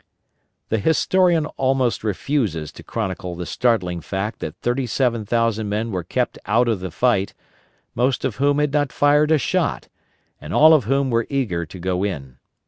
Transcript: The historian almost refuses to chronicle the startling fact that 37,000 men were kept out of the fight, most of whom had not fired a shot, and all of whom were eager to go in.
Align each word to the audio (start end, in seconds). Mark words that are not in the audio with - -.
The 0.69 0.79
historian 0.79 1.45
almost 1.57 2.03
refuses 2.03 2.71
to 2.71 2.81
chronicle 2.81 3.35
the 3.35 3.45
startling 3.45 4.01
fact 4.01 4.39
that 4.39 4.55
37,000 4.55 5.69
men 5.69 5.91
were 5.91 6.01
kept 6.03 6.39
out 6.47 6.67
of 6.67 6.79
the 6.79 6.89
fight, 6.89 7.35
most 7.93 8.25
of 8.25 8.37
whom 8.37 8.57
had 8.57 8.73
not 8.73 8.91
fired 8.91 9.29
a 9.29 9.37
shot, 9.37 9.89
and 10.41 10.55
all 10.55 10.73
of 10.73 10.85
whom 10.85 11.11
were 11.11 11.27
eager 11.29 11.67
to 11.67 11.77
go 11.77 12.03
in. 12.03 12.37